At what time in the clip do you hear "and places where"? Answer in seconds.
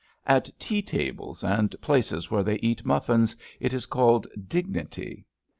1.43-2.41